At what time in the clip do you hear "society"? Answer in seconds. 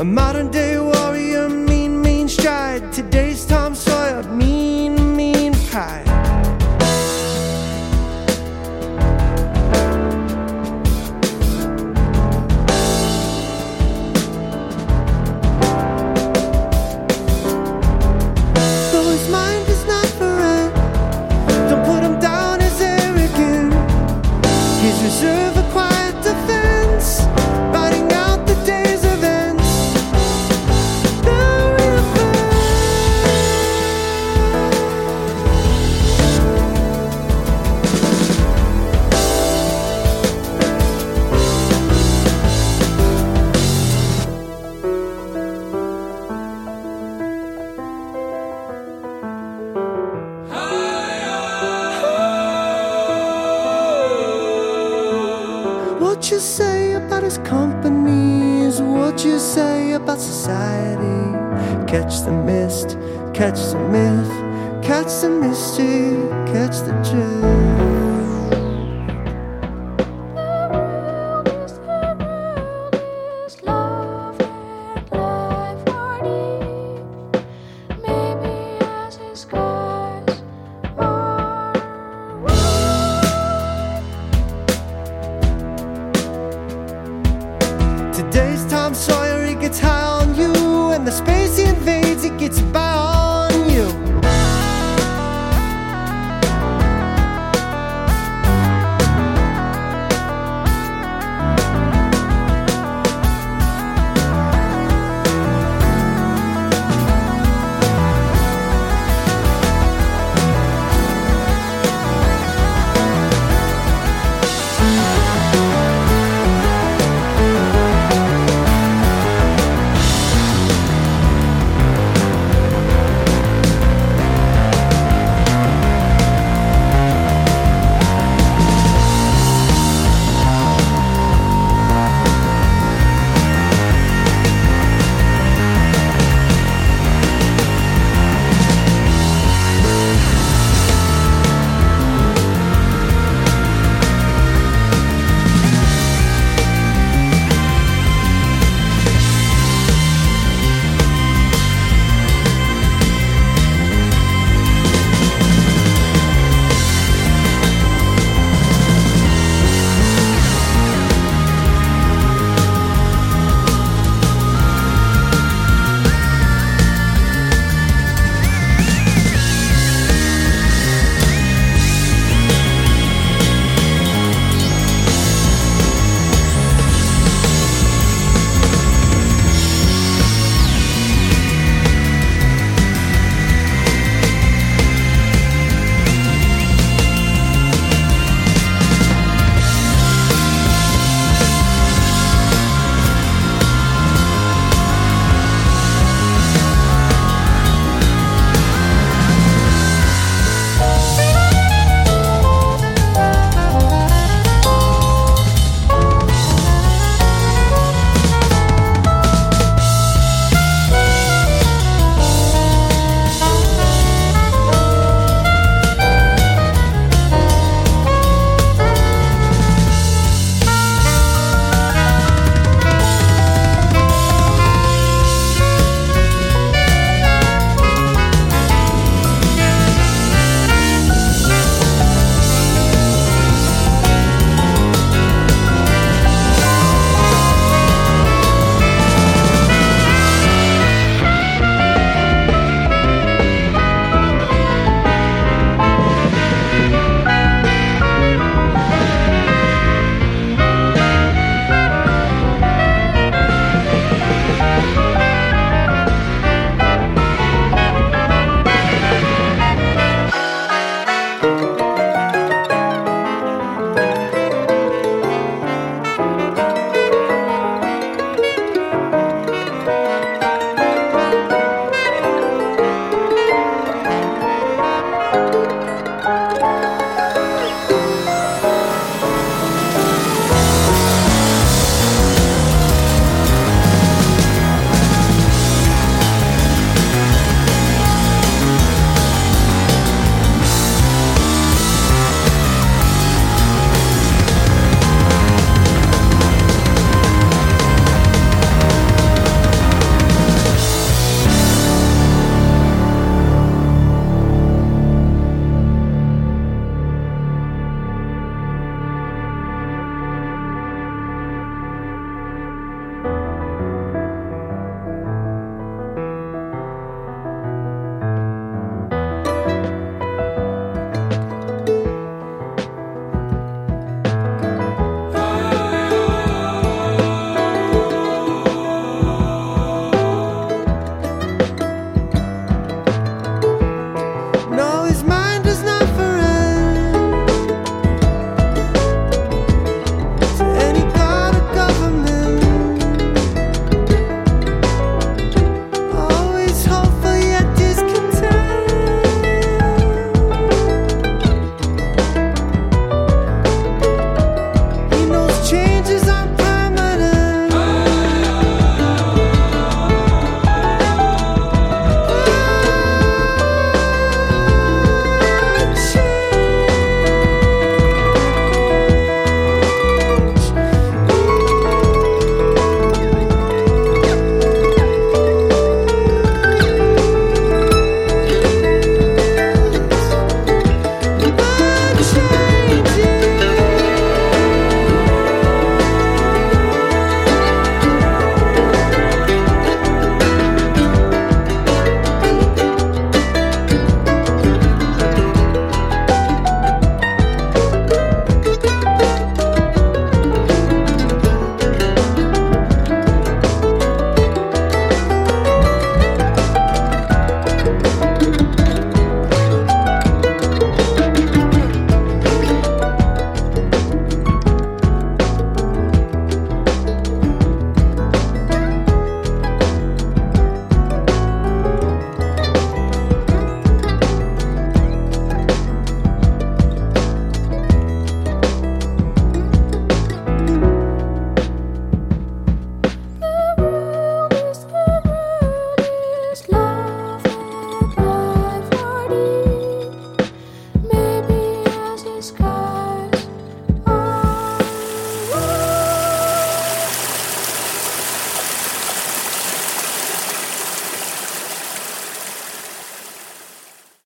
60.20-61.36